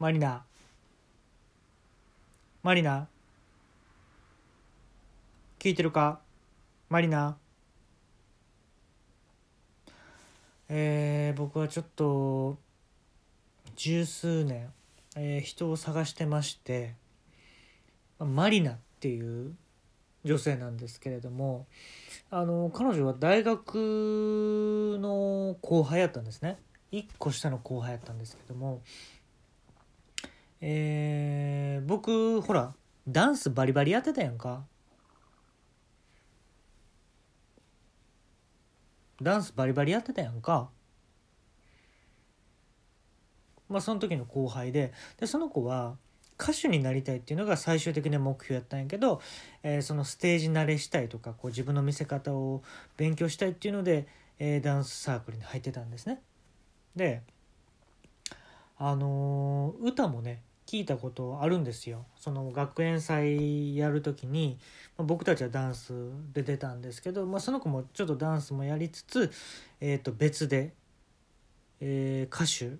[0.00, 0.42] マリナ。
[2.62, 3.06] マリナ。
[5.58, 6.20] 聞いてるか？
[6.88, 7.36] マリナ。
[10.70, 12.56] えー、僕はちょっと
[13.76, 14.72] 十数年、
[15.16, 16.94] えー、人を探してまして
[18.18, 19.54] マリナっていう
[20.24, 21.66] 女性なんですけれども
[22.30, 26.56] あの彼女は大学の後輩やったんですね。
[26.90, 28.80] 1個下の後輩やったんですけども
[30.60, 32.74] えー、僕ほら
[33.08, 34.64] ダンスバリバリやってたやんか。
[39.22, 40.70] ダンスバリバリやってたやんか。
[43.68, 44.92] まあその時の後輩で。
[45.18, 45.96] でその子は
[46.40, 49.20] 歌手になりたいっていうのが最終的な目標やったんやけど、
[49.62, 52.62] えー、そのステージ慣れしたいとかこう自分の見せ方を
[52.96, 54.06] 勉強したいっていうので、
[54.38, 56.22] えー、ダンスサークルに入ってたんですね。
[56.96, 57.22] で
[58.78, 62.06] あのー、歌もね聞いたことあるんですよ。
[62.14, 64.56] その学園祭やる時に、
[64.96, 65.92] まあ、僕たちはダンス
[66.32, 69.32] で出たんですけど、まあ、その子もちょっとダンスもやりつつ、
[69.80, 70.72] えー、と別で、
[71.80, 72.78] えー、歌手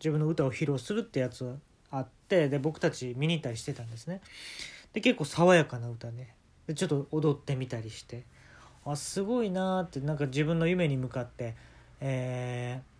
[0.00, 1.54] 自分の歌を披露するってやつは
[1.90, 4.20] あってで僕たち見に行ったりしてたんですね。
[4.92, 6.34] で結構爽やかな歌ね。
[6.66, 8.24] でちょっと踊ってみたりして
[8.84, 11.54] あすごいなーってなんか自分の夢に向かって、
[12.00, 12.91] えー、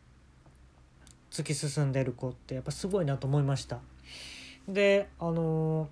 [1.32, 3.78] 突き進んでる子ってやっぱすごいなと思いました。
[4.68, 5.88] であの、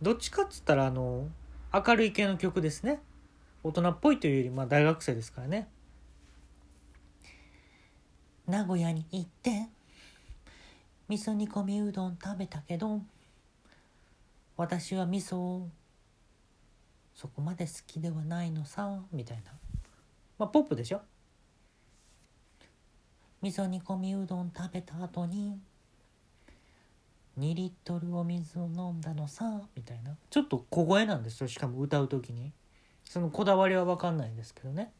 [0.00, 1.28] どっちかっつったらあの、
[1.74, 3.00] 明るい系の曲ですね。
[3.64, 5.66] 大人っぽいというよりまあ大学生ですからね。
[8.46, 9.66] 名古屋に行って
[11.08, 13.02] 味噌煮込みうどん食べたけど
[14.56, 15.64] 私は味噌
[17.12, 19.50] そこまで好きではないのさみたいな。
[20.38, 21.00] まあポップでしょ？
[23.46, 25.56] 味噌煮込みうどん食べた後に
[27.38, 30.16] 2リットルお水を飲んだのさみたいな。
[30.30, 32.50] ちょっと小声なんですよしかも歌う時に。
[33.04, 34.90] そのこだわりは分かんないんですけどね。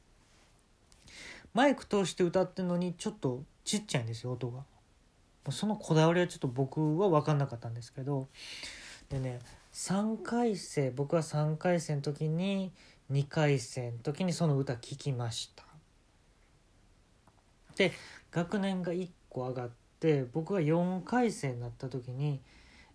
[1.54, 4.62] マイク通して歌ってるのにちょっとちっちゃいんですよ音が。
[5.50, 8.28] そのこだわりはちょっと僕は分かんなかったんですけど。
[9.08, 9.40] でね
[9.72, 12.70] 3回生僕は3回生の時に
[13.10, 15.65] 2回生の時にその歌聴きました。
[17.76, 17.92] で
[18.32, 19.70] 学年が1個上がっ
[20.00, 22.40] て僕が4回生になった時に、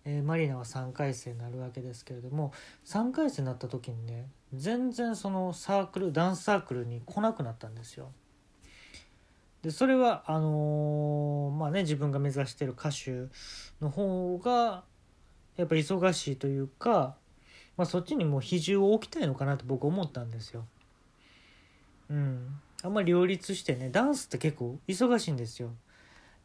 [0.04, 2.52] えー、マリナは3回生になるわけですけれども
[2.84, 8.10] 3回生になった時にね全然そのサークルダンスサークルに来なくなったんですよ
[9.62, 13.28] でそれはあのー、まあね自分が目指してる歌手
[13.80, 14.84] の方が
[15.56, 17.14] やっぱ忙しいというか、
[17.76, 20.64] まあ、そっちにもう比重を置きたいのかなと僕思ったんですよ。
[22.10, 25.70] うん、あんまり両立してねダンスって結構忙しいんですよ。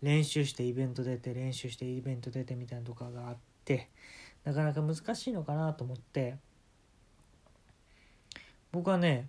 [0.03, 3.89] 練習してイベント出て練習してイベント出てみたいなとかがあって
[4.43, 6.35] なかなか難しいのかなと思って
[8.71, 9.27] 僕はね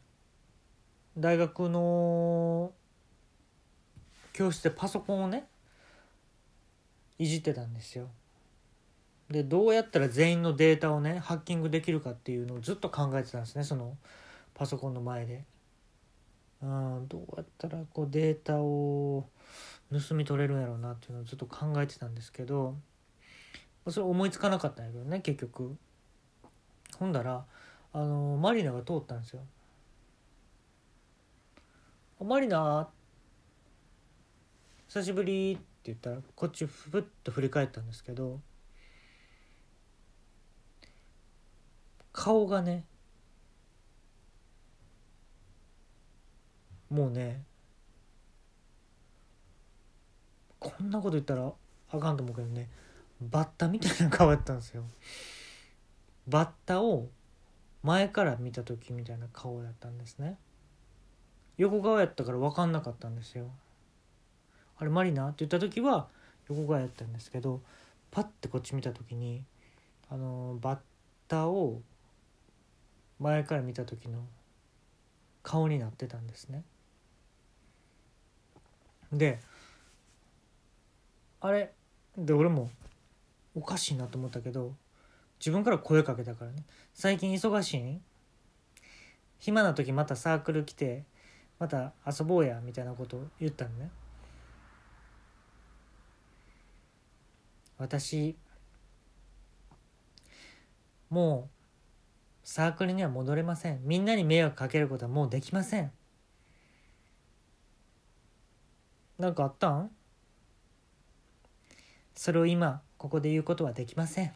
[1.17, 2.73] 大学の
[4.35, 5.47] 教室でパソコンをね
[7.19, 8.09] いじってたんですよ。
[9.31, 13.97] でどうやったら全員のデータをねハッキングできるかっていうのをずっと考えてたんですねその
[14.55, 15.45] パソコンの前で。
[16.63, 19.29] うんどうやったらこうデータを
[19.93, 22.77] 盗み取れるんやろうなっていうのをずっと考えてたんですけど
[23.89, 25.77] それ思いつかなかったんやけどね結局。
[26.99, 27.45] ほんだら
[27.93, 29.41] あのマリナが通ったんですよ。
[32.21, 32.89] マリナ
[34.89, 38.41] 久しぶり」って言ったらこっちふっと振り返ったんですけど
[42.13, 42.85] 顔がね
[46.91, 47.43] もうね
[50.59, 51.53] こんなこと言ったら
[51.91, 52.69] あかんと思うけどね
[53.21, 54.85] バッタみたいな顔やったんですよ。
[56.29, 57.09] バッタを
[57.83, 60.37] 前から見た時みたいな顔だったんですね。
[61.57, 63.51] 横顔やったから分かんなかったんですよ。
[64.79, 66.09] あれマリナって言った時は
[66.49, 67.61] 横側やったんですけど
[68.11, 69.43] パッてこっち見た時に
[70.09, 70.79] あのバッ
[71.27, 71.81] タを
[73.19, 74.21] 前から見た時の
[75.43, 76.63] 顔になってたんですね。
[79.13, 79.41] で
[81.41, 81.73] あれ？
[82.17, 82.71] で俺も
[83.55, 84.75] おかしいなと思ったけど
[85.39, 86.65] 自分から声かけたからね
[86.95, 88.03] 「最近忙しいん？
[89.39, 91.05] 暇な時またサークル来て
[91.59, 93.91] また遊ぼうや」みたいなことを言ったのね。
[97.79, 98.37] 私
[101.09, 103.81] もうサークルには戻れません。
[103.85, 105.93] みんなに迷惑かけることはもうできません。
[109.19, 109.91] 何かあったん？
[112.15, 114.33] それを今ここで言うことはできません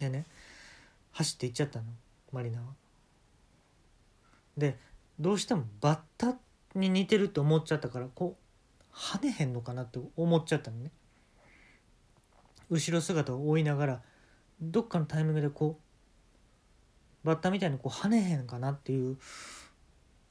[0.00, 0.24] でね
[1.12, 1.84] 走って行っちゃったの
[2.32, 2.64] マリナは。
[4.56, 4.78] で
[5.18, 6.34] どうしてもバッタ
[6.74, 8.36] に似てると思っちゃったからこ
[8.92, 10.90] う跳ねへんのかなって思っちゃったのね。
[12.70, 14.02] 後ろ姿を追いながら
[14.60, 15.78] どっかのタイミングでこ
[17.22, 19.16] うバッタみたいにこう跳ねへんかなっていう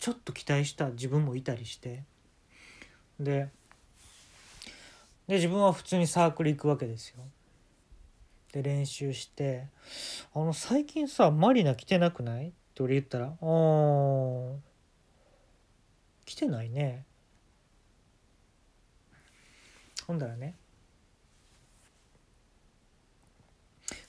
[0.03, 2.03] ちょっと期待した自分もいたりして
[3.21, 3.47] で
[5.29, 7.23] で自分は普通にサークル行くわけですよ。
[8.51, 9.69] で練習して
[10.35, 14.57] 「あの最近さマリナ来てなくない?」って俺言ったら「あー
[16.25, 17.05] 来てないね」
[20.05, 20.57] ほんだらね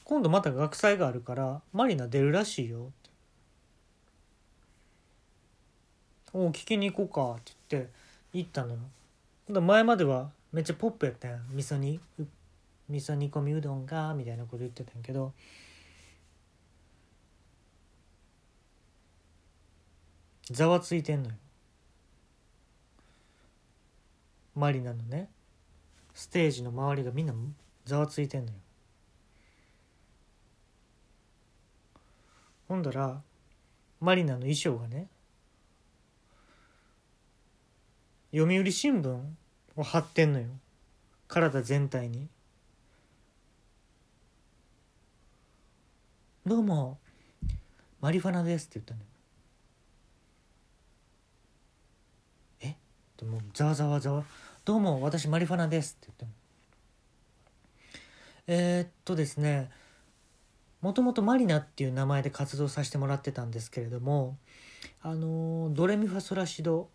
[0.03, 3.05] 今度また学祭があるからマリナ出るらしいよって
[6.37, 7.91] 「お聞きに行こうか」って言って
[8.33, 9.61] 行ったのよ。
[9.63, 11.47] 前まではめっちゃポップやったやん。
[11.55, 12.01] 味噌煮
[12.89, 15.33] 味噌煮込みうどんがみたいなこと言ってたんやけど。
[20.51, 21.37] ざわついてんのよ。
[24.55, 25.31] マリナのね
[26.15, 27.35] ステージの周りがみんな
[27.87, 28.59] ざわついてんのよ。
[32.69, 33.23] ほんだら
[34.01, 35.07] マリナの衣装がね
[38.37, 39.17] 読売新聞
[39.77, 40.47] を貼ってんのよ。
[41.29, 42.27] 体全体に
[46.45, 46.99] 「どうも
[48.01, 49.07] マリファナです」って言ったのよ。
[52.63, 52.75] え？
[53.19, 54.25] でもざわざわざわ
[54.67, 56.33] 「どうも私マリファナです」って言ったの。
[58.49, 59.71] えー、っとですね
[60.81, 64.37] もともとマリナっていう名前で活動させてもらってたんですけれども
[65.03, 66.89] あのドレミファソラシド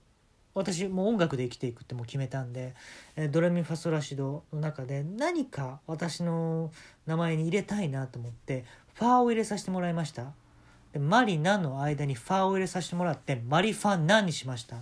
[0.53, 2.73] 私もう音楽で生きていくってもう決めたんで、
[3.15, 6.71] えドレミファソラシドの中で何か私の
[7.05, 10.33] 名前に入れたいなと思ってファーを入れさせてもらいました。
[10.91, 14.77] でマリナの間にファーを入れさせてもらってマリファナにしました。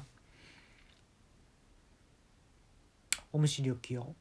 [3.33, 4.15] お見知りおきよ。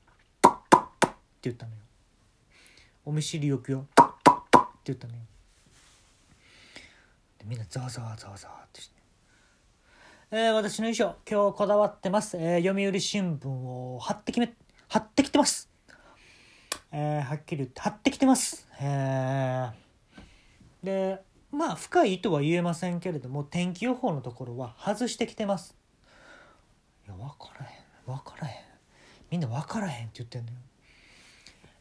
[0.46, 1.78] って言ったのよ。
[3.04, 3.87] お見知りおきよ。
[3.88, 5.20] って言ったのよ。
[7.38, 8.95] でみんなざわざわざわざわってして、
[10.32, 14.52] えー、私の衣装今日こだわってます、えー、読売新聞を貼ってきめ
[14.88, 15.70] 貼ってきてます。
[16.90, 18.67] えー、はっきり言って貼ってきてます。
[18.81, 25.76] えー、でまあ深い意図は言えませんけれども天気予報のところは外してきてます。
[27.06, 28.55] いや分からへん分からへん。
[29.31, 30.58] みんな分からへんって言ってんのよ。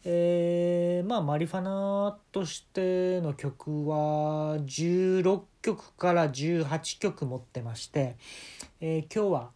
[0.08, 8.16] えー、まあマリファナとしての曲は16曲から18曲持ってまして、
[8.80, 9.50] えー、今日は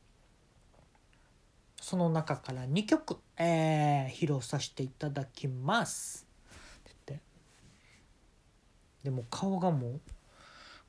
[1.80, 7.24] その中から2曲、えー、披露させていただきますって言って
[9.04, 10.02] でも顔がもう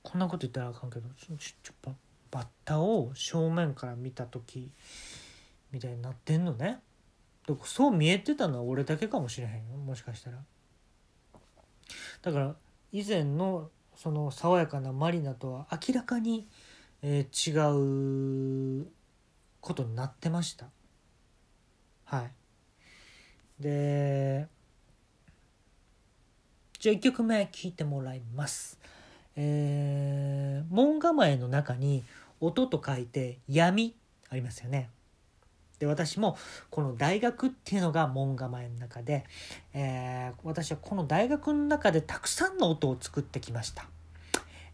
[0.03, 1.93] こんなこと言ったらあかんけどちょちょちょ
[2.31, 4.71] バッタを正面から見た時
[5.71, 6.81] みたいになってんのね。
[7.65, 9.77] そう見えてたのは俺だけかもしれへんよ。
[9.77, 10.39] もしかしたら。
[12.23, 12.55] だから
[12.93, 16.47] 以前のその爽やかなマリナとは明らかに、
[17.03, 18.87] えー、違う
[19.61, 20.67] ことになってました。
[22.05, 22.31] はい。
[23.63, 24.49] で
[26.79, 28.79] じゃあ1曲目聴いてもらいます。
[29.37, 32.05] えー、門構えの中に
[32.41, 33.94] 音と書いて闇
[34.31, 34.89] ありますよね。
[35.81, 36.37] で私も
[36.70, 39.25] この大学っていうのが門構えの中で、
[39.72, 43.89] えー、私はこの大学の中でたくさんの音を作ってきました、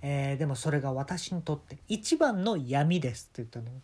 [0.02, 3.74] えー、でもそれが私にとって一番の闇ですって言ったの。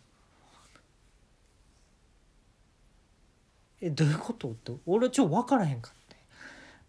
[3.81, 4.73] えどういうことって？
[4.85, 6.17] 俺ちょっと分からへんかって。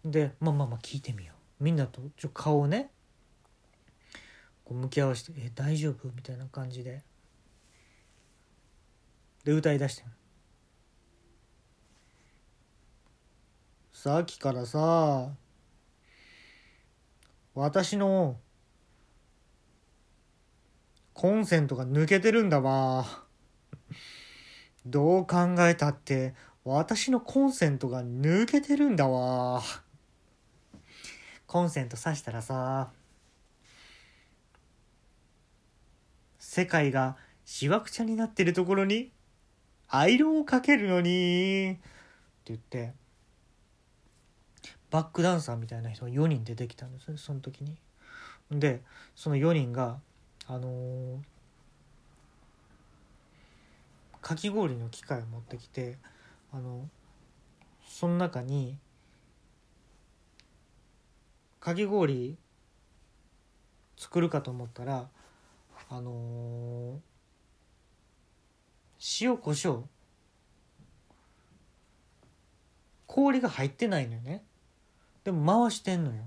[0.05, 1.63] でまあまあまあ聞いてみよう。
[1.63, 2.89] みんなとちょ顔をね
[4.63, 7.03] こう向き合わせて「え大丈夫?」みたいな感じで。
[9.43, 10.03] で歌いだして。
[14.05, 15.31] さっきからさ。
[17.55, 18.37] 私の
[21.15, 23.03] コンセントが抜けてるんだわ。
[24.85, 29.63] どう考えたって私のコンセントが抜けてるんだわ。
[31.47, 32.91] コンセント挿したらさ
[36.37, 39.11] 世界がしわくちゃになってるところに
[39.87, 41.79] アイロンをかけるのにって
[42.45, 43.04] 言って。
[44.95, 47.75] バックダンサーみたいな人が4人出てきたんですねその時に。
[48.49, 48.81] で
[49.13, 49.99] その4人が
[50.47, 51.17] あのー、
[54.21, 55.97] かき氷の機械を持ってきて
[56.53, 56.87] あの
[57.85, 58.77] その中に
[61.59, 62.37] かき氷
[63.97, 65.09] 作るかと思ったら
[65.89, 69.83] あのー、塩コショウ
[73.07, 74.41] 氷が入ってないのよね
[75.25, 76.17] でも回してんのよ。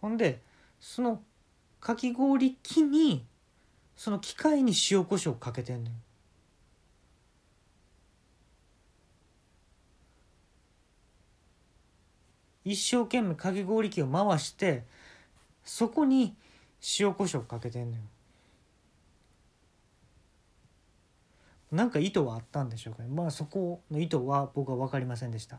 [0.00, 0.40] ほんで
[0.80, 1.20] その
[1.80, 3.26] かき氷機に
[3.96, 5.96] その機械に塩コショウかけてんのよ。
[12.64, 14.84] 一生懸命かき氷機を回して
[15.64, 16.36] そこに
[17.00, 18.02] 塩コショウかけてんのよ。
[21.72, 23.08] なんか意図はあったんでしょうかね。
[23.08, 25.58] まあそこの意図は僕は分かりませんでした。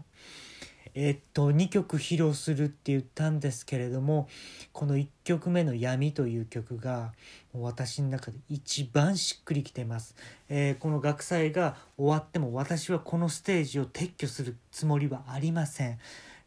[0.95, 4.27] えっと2曲披露するって言ったんですけれども
[4.73, 7.13] この1曲目の「闇」という曲が
[7.51, 10.15] 私の中で一番しっくりきてます、
[10.49, 15.97] えー、この学祭が終わっても私はこのステージを撤去するつもりはありません。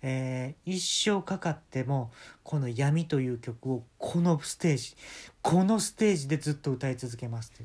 [0.03, 2.13] えー、一生かかっても
[2.45, 4.95] この「闇」という曲をこのステージ
[5.43, 7.65] このステージでずっと歌い続けますって。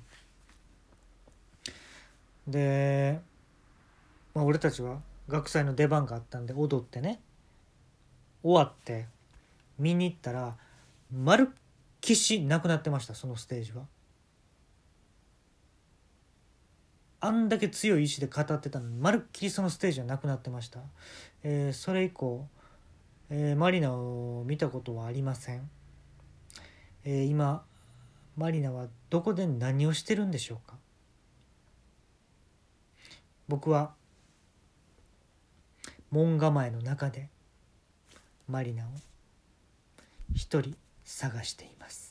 [2.48, 3.20] で、
[4.34, 7.22] まあ、俺たちは学祭の出番があったんで踊ってね。
[8.44, 9.06] 終わって
[9.78, 10.56] 見に行ったら
[11.12, 11.56] まるっ
[12.02, 13.84] きしなくなってましたそのステージは。
[17.24, 20.80] あんだけ強い意志で語ってたのにまるっきりそのステージはなくなってました、
[21.44, 22.48] えー、それ以降、
[23.30, 25.70] えー、マリナを見たことはありません、
[27.04, 27.64] えー、今
[28.38, 30.81] マリナはどこで何をしてるんでしょうか。
[33.52, 33.92] 僕は
[36.10, 37.28] 門構えの中で
[38.48, 38.88] マリナを
[40.34, 42.11] 一人探しています。